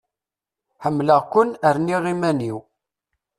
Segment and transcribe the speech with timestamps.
[0.83, 2.57] Ḥemleɣ-ken, rniɣ iman-iw!